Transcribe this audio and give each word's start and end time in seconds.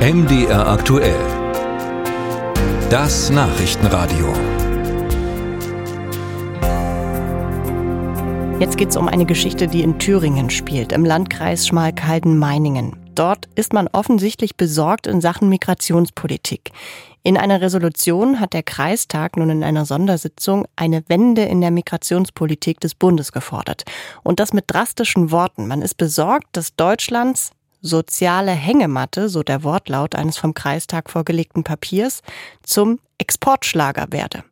MDR 0.00 0.66
aktuell. 0.66 1.20
Das 2.88 3.28
Nachrichtenradio. 3.28 4.32
Jetzt 8.58 8.78
geht 8.78 8.88
es 8.88 8.96
um 8.96 9.08
eine 9.08 9.26
Geschichte, 9.26 9.68
die 9.68 9.82
in 9.82 9.98
Thüringen 9.98 10.48
spielt, 10.48 10.92
im 10.92 11.04
Landkreis 11.04 11.66
Schmalkalden-Meiningen. 11.66 12.96
Dort 13.14 13.50
ist 13.56 13.74
man 13.74 13.88
offensichtlich 13.88 14.56
besorgt 14.56 15.06
in 15.06 15.20
Sachen 15.20 15.50
Migrationspolitik. 15.50 16.70
In 17.22 17.36
einer 17.36 17.60
Resolution 17.60 18.40
hat 18.40 18.54
der 18.54 18.62
Kreistag 18.62 19.36
nun 19.36 19.50
in 19.50 19.62
einer 19.62 19.84
Sondersitzung 19.84 20.64
eine 20.76 21.04
Wende 21.08 21.42
in 21.42 21.60
der 21.60 21.72
Migrationspolitik 21.72 22.80
des 22.80 22.94
Bundes 22.94 23.32
gefordert. 23.32 23.82
Und 24.22 24.40
das 24.40 24.54
mit 24.54 24.64
drastischen 24.66 25.30
Worten. 25.30 25.66
Man 25.66 25.82
ist 25.82 25.98
besorgt, 25.98 26.46
dass 26.52 26.74
Deutschlands 26.74 27.52
soziale 27.80 28.52
Hängematte, 28.52 29.28
so 29.28 29.42
der 29.42 29.64
Wortlaut 29.64 30.14
eines 30.14 30.38
vom 30.38 30.54
Kreistag 30.54 31.10
vorgelegten 31.10 31.64
Papiers, 31.64 32.22
zum 32.62 33.00
Exportschlager 33.18 34.06
werde. 34.10 34.44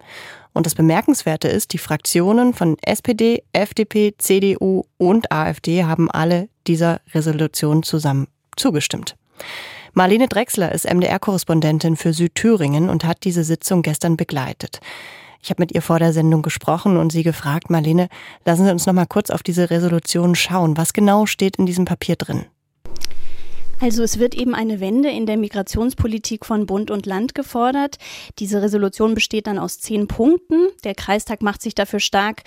Und 0.52 0.66
das 0.66 0.74
Bemerkenswerte 0.74 1.48
ist, 1.48 1.72
die 1.72 1.78
Fraktionen 1.78 2.52
von 2.52 2.76
SPD, 2.82 3.44
FDP, 3.52 4.14
CDU 4.18 4.84
und 4.96 5.30
AfD 5.30 5.84
haben 5.84 6.10
alle 6.10 6.48
dieser 6.66 7.00
Resolution 7.14 7.82
zusammen 7.82 8.26
zugestimmt. 8.56 9.16
Marlene 9.92 10.28
Drechsler 10.28 10.72
ist 10.72 10.84
MDR-Korrespondentin 10.84 11.96
für 11.96 12.12
Südthüringen 12.12 12.88
und 12.88 13.04
hat 13.04 13.24
diese 13.24 13.44
Sitzung 13.44 13.82
gestern 13.82 14.16
begleitet. 14.16 14.80
Ich 15.42 15.50
habe 15.50 15.62
mit 15.62 15.72
ihr 15.72 15.82
vor 15.82 15.98
der 15.98 16.12
Sendung 16.12 16.42
gesprochen 16.42 16.96
und 16.96 17.12
sie 17.12 17.22
gefragt, 17.22 17.70
Marlene, 17.70 18.08
lassen 18.44 18.64
Sie 18.64 18.72
uns 18.72 18.86
noch 18.86 18.94
mal 18.94 19.06
kurz 19.06 19.30
auf 19.30 19.42
diese 19.42 19.70
Resolution 19.70 20.34
schauen. 20.34 20.76
Was 20.76 20.92
genau 20.92 21.26
steht 21.26 21.56
in 21.56 21.66
diesem 21.66 21.84
Papier 21.84 22.16
drin? 22.16 22.46
Also 23.80 24.02
es 24.02 24.18
wird 24.18 24.34
eben 24.34 24.56
eine 24.56 24.80
Wende 24.80 25.08
in 25.08 25.24
der 25.24 25.36
Migrationspolitik 25.36 26.44
von 26.44 26.66
Bund 26.66 26.90
und 26.90 27.06
Land 27.06 27.36
gefordert. 27.36 27.98
Diese 28.40 28.60
Resolution 28.60 29.14
besteht 29.14 29.46
dann 29.46 29.58
aus 29.58 29.78
zehn 29.78 30.08
Punkten. 30.08 30.66
Der 30.82 30.96
Kreistag 30.96 31.42
macht 31.42 31.62
sich 31.62 31.76
dafür 31.76 32.00
stark, 32.00 32.42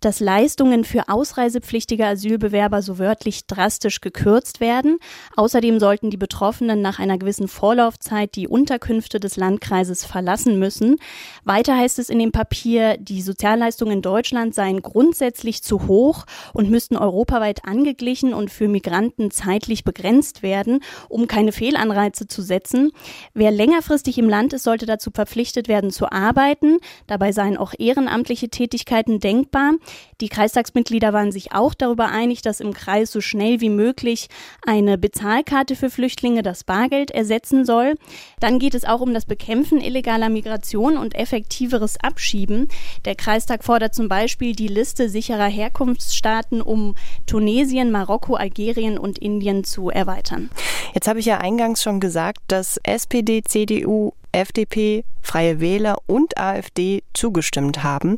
dass 0.00 0.20
Leistungen 0.20 0.84
für 0.84 1.08
ausreisepflichtige 1.08 2.06
Asylbewerber 2.06 2.82
so 2.82 3.00
wörtlich 3.00 3.48
drastisch 3.48 4.00
gekürzt 4.00 4.60
werden. 4.60 4.98
Außerdem 5.34 5.80
sollten 5.80 6.10
die 6.10 6.16
Betroffenen 6.16 6.82
nach 6.82 7.00
einer 7.00 7.18
gewissen 7.18 7.48
Vorlaufzeit 7.48 8.36
die 8.36 8.46
Unterkünfte 8.46 9.18
des 9.18 9.36
Landkreises 9.36 10.04
verlassen 10.04 10.60
müssen. 10.60 10.98
Weiter 11.42 11.76
heißt 11.76 11.98
es 11.98 12.10
in 12.10 12.20
dem 12.20 12.30
Papier, 12.30 12.96
die 12.96 13.22
Sozialleistungen 13.22 13.94
in 13.94 14.02
Deutschland 14.02 14.54
seien 14.54 14.82
grundsätzlich 14.82 15.64
zu 15.64 15.88
hoch 15.88 16.26
und 16.52 16.70
müssten 16.70 16.96
europaweit 16.96 17.64
angeglichen 17.64 18.32
und 18.34 18.52
für 18.52 18.68
Migranten 18.68 19.32
zeitlich 19.32 19.82
begrenzt 19.82 20.44
werden 20.44 20.75
um 21.08 21.26
keine 21.26 21.52
Fehlanreize 21.52 22.26
zu 22.26 22.42
setzen. 22.42 22.92
Wer 23.34 23.50
längerfristig 23.50 24.18
im 24.18 24.28
Land 24.28 24.52
ist, 24.52 24.64
sollte 24.64 24.86
dazu 24.86 25.10
verpflichtet 25.12 25.68
werden 25.68 25.90
zu 25.90 26.10
arbeiten. 26.10 26.78
Dabei 27.06 27.32
seien 27.32 27.56
auch 27.56 27.74
ehrenamtliche 27.78 28.48
Tätigkeiten 28.48 29.20
denkbar. 29.20 29.72
Die 30.20 30.28
Kreistagsmitglieder 30.28 31.12
waren 31.12 31.32
sich 31.32 31.52
auch 31.52 31.74
darüber 31.74 32.08
einig, 32.08 32.42
dass 32.42 32.60
im 32.60 32.72
Kreis 32.72 33.12
so 33.12 33.20
schnell 33.20 33.60
wie 33.60 33.70
möglich 33.70 34.28
eine 34.66 34.98
Bezahlkarte 34.98 35.76
für 35.76 35.90
Flüchtlinge 35.90 36.42
das 36.42 36.64
Bargeld 36.64 37.10
ersetzen 37.10 37.64
soll. 37.64 37.94
Dann 38.40 38.58
geht 38.58 38.74
es 38.74 38.84
auch 38.84 39.00
um 39.00 39.12
das 39.12 39.26
Bekämpfen 39.26 39.80
illegaler 39.80 40.28
Migration 40.28 40.96
und 40.96 41.14
effektiveres 41.14 41.98
Abschieben. 42.00 42.68
Der 43.04 43.14
Kreistag 43.14 43.64
fordert 43.64 43.94
zum 43.94 44.08
Beispiel 44.08 44.54
die 44.54 44.68
Liste 44.68 45.08
sicherer 45.08 45.48
Herkunftsstaaten 45.48 46.62
um 46.62 46.94
Tunesien, 47.26 47.90
Marokko, 47.90 48.34
Algerien 48.34 48.98
und 48.98 49.18
Indien 49.18 49.64
zu 49.64 49.90
erweitern. 49.90 50.50
Jetzt 50.94 51.08
habe 51.08 51.18
ich 51.18 51.26
ja 51.26 51.38
eingangs 51.38 51.82
schon 51.82 52.00
gesagt, 52.00 52.40
dass 52.48 52.78
SPD, 52.82 53.42
CDU, 53.42 54.12
FDP, 54.32 55.04
Freie 55.26 55.58
Wähler 55.58 55.96
und 56.06 56.38
AfD 56.38 57.02
zugestimmt 57.12 57.82
haben. 57.82 58.16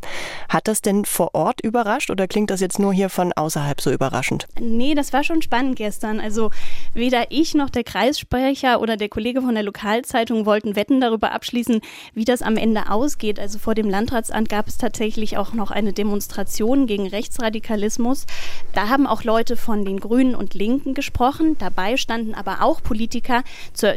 Hat 0.51 0.69
das 0.69 0.83
denn 0.83 1.07
vor 1.07 1.35
Ort 1.35 1.63
überrascht 1.63 2.11
oder 2.11 2.29
klingt 2.29 2.51
das 2.51 2.61
jetzt 2.61 2.79
nur 2.79 2.93
hier 2.93 3.09
von 3.09 3.33
außerhalb 3.33 3.81
so 3.81 3.91
überraschend? 3.91 4.47
Nee, 4.61 4.95
das 4.95 5.15
war 5.15 5.25
schon 5.25 5.41
spannend 5.41 5.77
gestern. 5.77 6.21
Also 6.21 6.51
weder 6.93 7.31
ich 7.31 7.55
noch 7.55 7.71
der 7.71 7.83
Kreissprecher 7.83 8.83
oder 8.83 8.99
der 8.99 9.09
Kollege 9.09 9.41
von 9.41 9.55
der 9.55 9.63
Lokalzeitung 9.63 10.45
wollten 10.45 10.77
Wetten 10.77 11.01
darüber 11.01 11.33
abschließen, 11.33 11.81
wie 12.13 12.27
das 12.27 12.43
am 12.43 12.59
Ende 12.59 12.91
ausgeht. 12.91 13.41
Also 13.41 13.59
vor 13.59 13.75
dem 13.75 13.89
Landratsamt 13.89 14.51
gab 14.51 14.69
es 14.69 14.77
tatsächlich 14.77 15.39
auch 15.39 15.55
noch 15.55 15.71
eine 15.71 15.95
Demonstration 15.95 16.87
gegen 16.87 17.07
Rechtsradikalismus. 17.07 18.27
Da 18.75 18.91
haben 18.91 19.07
auch 19.07 19.25
Leute 19.25 19.57
von 19.57 19.87
den 19.87 19.99
Grünen 19.99 20.35
und 20.35 20.53
Linken 20.53 20.93
gesprochen. 20.93 21.57
Dabei 21.59 21.97
standen 21.97 22.35
aber 22.35 22.61
auch 22.61 22.83
Politiker, 22.83 23.45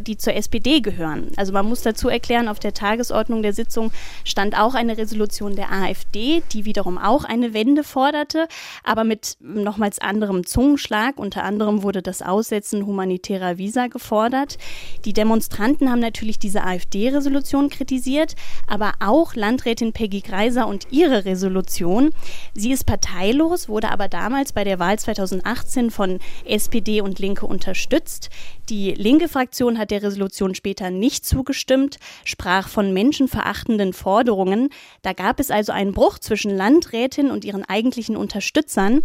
die 0.01 0.16
zur 0.16 0.33
SPD 0.33 0.79
gehören. 0.79 1.28
Also 1.35 1.51
man 1.51 1.67
muss 1.67 1.81
dazu 1.81 2.07
erklären, 2.07 2.47
auf 2.47 2.59
der 2.59 2.73
Tagesordnung 2.73 3.00
der 3.09 3.53
Sitzung 3.53 3.91
stand 4.23 4.57
auch 4.57 4.75
eine 4.75 4.97
Resolution 4.97 5.56
der 5.56 5.72
AfD, 5.72 6.44
die 6.51 6.66
wiederum 6.66 6.97
auch 6.97 7.23
eine 7.23 7.53
Wende 7.53 7.84
forderte, 7.84 8.47
aber 8.84 9.03
mit 9.03 9.38
nochmals 9.39 10.00
anderem 10.00 10.45
Zungenschlag. 10.45 11.17
Unter 11.17 11.44
anderem 11.44 11.84
wurde 11.84 12.01
das 12.01 12.22
Aussetzen 12.22 12.85
humanitärer 12.85 13.57
Visa 13.57 13.88
gefordert. 13.88 14.57
Die 15.06 15.13
Demonstranten 15.13 15.90
haben 15.90 16.00
natürlich 16.00 16.40
diese 16.40 16.63
AfD-Resolution 16.63 17.69
kritisiert, 17.69 18.35
aber 18.67 18.94
auch 19.00 19.35
Landrätin 19.35 19.94
Peggy 19.94 20.22
Greiser 20.22 20.67
und 20.67 20.88
ihre 20.91 21.25
Resolution. 21.25 22.11
Sie 22.53 22.72
ist 22.72 22.85
parteilos, 22.85 23.69
wurde 23.69 23.90
aber 23.90 24.07
damals 24.07 24.53
bei 24.53 24.63
der 24.63 24.79
Wahl 24.79 25.00
2018 25.00 25.91
von 25.91 26.19
SPD 26.45 27.01
und 27.01 27.19
Linke 27.19 27.45
unterstützt. 27.45 28.29
Die 28.69 28.91
linke 28.91 29.28
Fraktion 29.28 29.78
hat 29.78 29.91
der 29.91 30.03
Resolution 30.03 30.56
später 30.56 30.90
nicht 30.90 31.25
zugestimmt, 31.25 31.97
sprach 32.23 32.67
von 32.67 32.91
menschenverachtenden 32.94 33.94
Forderungen. 33.94 34.69
Da 35.02 35.13
gab 35.13 35.40
es 35.40 35.52
also 35.52 35.72
einen 35.72 35.94
Bruch 35.94 36.19
zwischen 36.19 36.56
Landrätin 36.56 37.31
und 37.31 37.46
ihren 37.46 37.66
eigentlichen 37.66 38.16
Unterstützern. 38.18 39.03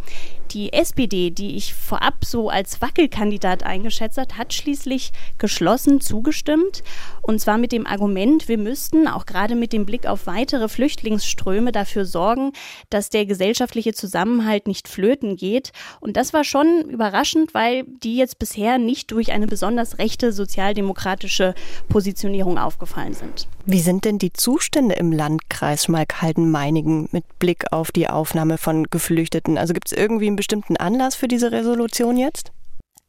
Die 0.51 0.73
SPD, 0.73 1.31
die 1.31 1.57
ich 1.57 1.75
vorab 1.75 2.25
so 2.25 2.49
als 2.49 2.81
Wackelkandidat 2.81 3.63
eingeschätzt 3.65 4.19
hat, 4.19 4.37
hat 4.37 4.55
schließlich 4.55 5.13
geschlossen 5.39 6.01
zugestimmt. 6.01 6.83
Und 7.23 7.41
zwar 7.41 7.59
mit 7.59 7.73
dem 7.73 7.87
Argument, 7.87 8.49
wir 8.49 8.59
müssten 8.59 9.09
auch 9.09 9.27
gerade 9.27 9.55
mit 9.57 9.73
dem 9.73 9.87
Blick 9.87 10.07
auf 10.07 10.27
weitere 10.27 10.69
Flüchtlingsströme 10.69 11.73
dafür 11.73 12.05
sorgen, 12.05 12.53
dass 12.91 13.11
der 13.11 13.27
gesellschaftliche 13.27 13.93
Zusammenhalt 13.93 14.67
nicht 14.67 14.89
flöten 14.89 15.37
geht. 15.37 15.73
Und 16.01 16.17
das 16.17 16.33
war 16.33 16.45
schon 16.45 16.89
überraschend, 16.89 17.55
weil 17.55 17.85
die 18.03 18.17
jetzt 18.17 18.39
bisher 18.39 18.79
nicht 18.79 19.11
durch 19.11 19.33
eine 19.33 19.47
besonders 19.47 19.99
rechte 19.99 20.33
sozialdemokratische 20.33 21.55
Positionierung 21.89 22.59
aufgefallen 22.59 23.15
sind. 23.15 23.49
Wie 23.69 23.81
sind 23.81 24.05
denn 24.05 24.19
die 24.19 24.33
Zustände 24.33 24.95
im 24.95 25.11
Landkreis 25.11 25.87
Schmalkalden-Meiningen 25.87 27.09
mit 27.11 27.25
Blick 27.41 27.73
auf 27.73 27.91
die 27.91 28.09
Aufnahme 28.09 28.59
von 28.59 28.85
Geflüchteten? 28.85 29.59
Also 29.59 29.75
gibt 29.75 29.91
es 29.91 29.99
irgendwie 29.99 30.29
einen 30.29 30.37
bestimmten 30.37 30.77
Anlass 30.77 31.17
für 31.17 31.27
diese 31.27 31.51
Resolution 31.51 32.17
jetzt? 32.17 32.53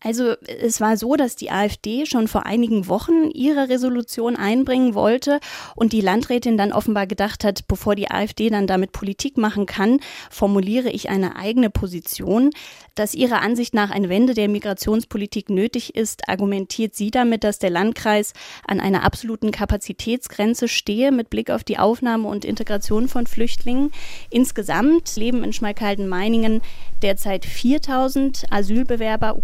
Also 0.03 0.35
es 0.45 0.79
war 0.79 0.95
so, 0.95 1.15
dass 1.15 1.35
die 1.35 1.49
AfD 1.49 2.05
schon 2.05 2.27
vor 2.27 2.45
einigen 2.45 2.87
Wochen 2.87 3.31
ihre 3.33 3.67
Resolution 3.67 4.35
einbringen 4.35 4.93
wollte 4.93 5.39
und 5.75 5.91
die 5.91 6.01
Landrätin 6.01 6.55
dann 6.55 6.71
offenbar 6.71 7.07
gedacht 7.07 7.43
hat, 7.43 7.67
bevor 7.67 7.95
die 7.95 8.11
AfD 8.11 8.51
dann 8.51 8.67
damit 8.67 8.91
Politik 8.91 9.37
machen 9.37 9.65
kann, 9.65 9.99
formuliere 10.29 10.91
ich 10.91 11.09
eine 11.09 11.35
eigene 11.35 11.71
Position. 11.71 12.51
Dass 12.93 13.15
ihrer 13.15 13.41
Ansicht 13.41 13.73
nach 13.73 13.89
eine 13.89 14.09
Wende 14.09 14.35
der 14.35 14.49
Migrationspolitik 14.49 15.49
nötig 15.49 15.95
ist, 15.95 16.29
argumentiert 16.29 16.95
sie 16.95 17.09
damit, 17.11 17.43
dass 17.43 17.57
der 17.57 17.69
Landkreis 17.69 18.33
an 18.67 18.79
einer 18.79 19.03
absoluten 19.03 19.51
Kapazitätsgrenze 19.51 20.67
stehe 20.67 21.11
mit 21.11 21.31
Blick 21.31 21.49
auf 21.49 21.63
die 21.63 21.79
Aufnahme 21.79 22.27
und 22.27 22.45
Integration 22.45 23.07
von 23.07 23.25
Flüchtlingen. 23.25 23.91
Insgesamt 24.29 25.15
leben 25.15 25.43
in 25.43 25.53
Schmalkalden-Meiningen 25.53 26.61
derzeit 27.01 27.45
4000 27.45 28.45
Asylbewerber, 28.49 29.35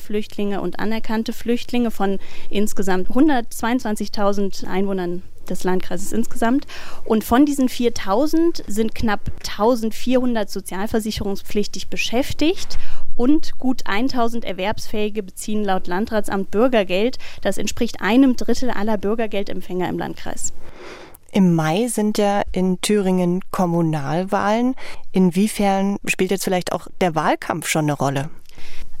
Ukraine-Flüchtlinge 0.00 0.60
und 0.60 0.80
anerkannte 0.80 1.32
Flüchtlinge 1.32 1.90
von 1.90 2.18
insgesamt 2.48 3.08
122.000 3.10 4.66
Einwohnern 4.66 5.22
des 5.48 5.64
Landkreises 5.64 6.12
insgesamt. 6.12 6.66
Und 7.04 7.24
von 7.24 7.44
diesen 7.44 7.68
4000 7.68 8.64
sind 8.66 8.94
knapp 8.94 9.30
1400 9.48 10.48
sozialversicherungspflichtig 10.48 11.88
beschäftigt 11.88 12.78
und 13.16 13.58
gut 13.58 13.82
1000 13.86 14.44
Erwerbsfähige 14.44 15.22
beziehen 15.22 15.64
laut 15.64 15.86
Landratsamt 15.86 16.50
Bürgergeld. 16.50 17.18
Das 17.42 17.58
entspricht 17.58 18.00
einem 18.00 18.36
Drittel 18.36 18.70
aller 18.70 18.96
Bürgergeldempfänger 18.96 19.88
im 19.88 19.98
Landkreis. 19.98 20.52
Im 21.32 21.54
Mai 21.54 21.86
sind 21.86 22.18
ja 22.18 22.42
in 22.52 22.80
Thüringen 22.80 23.40
Kommunalwahlen. 23.52 24.74
Inwiefern 25.12 25.96
spielt 26.04 26.32
jetzt 26.32 26.44
vielleicht 26.44 26.72
auch 26.72 26.88
der 27.00 27.14
Wahlkampf 27.14 27.68
schon 27.68 27.84
eine 27.84 27.92
Rolle? 27.92 28.30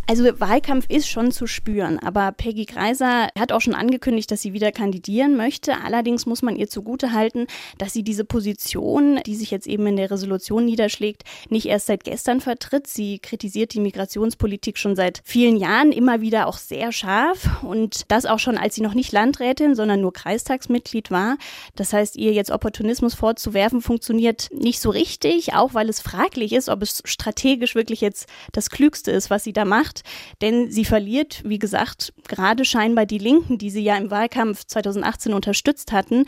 Also 0.06 0.24
Wahlkampf 0.40 0.86
ist 0.88 1.08
schon 1.08 1.30
zu 1.30 1.46
spüren, 1.46 2.00
aber 2.00 2.32
Peggy 2.32 2.64
Greiser 2.64 3.28
hat 3.38 3.52
auch 3.52 3.60
schon 3.60 3.76
angekündigt, 3.76 4.28
dass 4.32 4.42
sie 4.42 4.52
wieder 4.52 4.72
kandidieren 4.72 5.36
möchte. 5.36 5.80
Allerdings 5.84 6.26
muss 6.26 6.42
man 6.42 6.56
ihr 6.56 6.68
zugutehalten, 6.68 7.46
dass 7.78 7.92
sie 7.92 8.02
diese 8.02 8.24
Position, 8.24 9.20
die 9.24 9.36
sich 9.36 9.52
jetzt 9.52 9.68
eben 9.68 9.86
in 9.86 9.94
der 9.94 10.10
Resolution 10.10 10.64
niederschlägt, 10.64 11.22
nicht 11.48 11.66
erst 11.66 11.86
seit 11.86 12.02
gestern 12.02 12.40
vertritt. 12.40 12.88
Sie 12.88 13.20
kritisiert 13.20 13.72
die 13.72 13.78
Migrationspolitik 13.78 14.78
schon 14.78 14.96
seit 14.96 15.22
vielen 15.24 15.56
Jahren 15.56 15.92
immer 15.92 16.20
wieder 16.20 16.48
auch 16.48 16.58
sehr 16.58 16.90
scharf 16.90 17.62
und 17.62 18.02
das 18.08 18.26
auch 18.26 18.40
schon, 18.40 18.58
als 18.58 18.74
sie 18.74 18.82
noch 18.82 18.94
nicht 18.94 19.12
Landrätin, 19.12 19.76
sondern 19.76 20.00
nur 20.00 20.12
Kreistagsmitglied 20.12 21.12
war. 21.12 21.36
Das 21.76 21.92
heißt, 21.92 22.16
ihr 22.16 22.32
jetzt 22.32 22.50
Opportunismus 22.50 23.14
vorzuwerfen, 23.14 23.80
funktioniert 23.80 24.48
nicht 24.52 24.80
so 24.80 24.90
richtig, 24.90 25.54
auch 25.54 25.72
weil 25.72 25.88
es 25.88 26.00
fraglich 26.00 26.52
ist, 26.52 26.68
ob 26.68 26.82
es 26.82 27.00
strategisch 27.04 27.76
wirklich 27.76 28.00
jetzt 28.00 28.26
das 28.50 28.70
Klügste 28.70 29.12
ist, 29.12 29.30
was 29.30 29.44
sie 29.44 29.52
da 29.52 29.64
macht 29.90 30.02
denn 30.40 30.70
sie 30.70 30.84
verliert, 30.84 31.42
wie 31.44 31.58
gesagt, 31.58 32.12
gerade 32.28 32.64
scheinbar 32.64 33.06
die 33.06 33.18
Linken, 33.18 33.58
die 33.58 33.70
sie 33.70 33.82
ja 33.82 33.96
im 33.96 34.10
Wahlkampf 34.10 34.64
2018 34.64 35.34
unterstützt 35.34 35.92
hatten. 35.92 36.24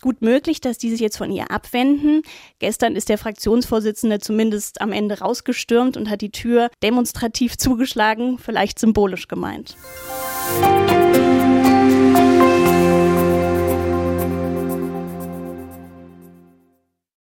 Gut 0.00 0.20
möglich, 0.22 0.60
dass 0.60 0.78
die 0.78 0.90
sich 0.90 1.00
jetzt 1.00 1.18
von 1.18 1.30
ihr 1.30 1.50
abwenden. 1.50 2.22
Gestern 2.58 2.96
ist 2.96 3.08
der 3.08 3.18
Fraktionsvorsitzende 3.18 4.18
zumindest 4.18 4.80
am 4.80 4.92
Ende 4.92 5.20
rausgestürmt 5.20 5.96
und 5.96 6.10
hat 6.10 6.22
die 6.22 6.32
Tür 6.32 6.70
demonstrativ 6.82 7.56
zugeschlagen, 7.56 8.38
vielleicht 8.38 8.78
symbolisch 8.78 9.28
gemeint. 9.28 9.76
Musik 10.60 11.11